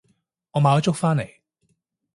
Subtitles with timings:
[0.53, 1.31] 我買咗粥返嚟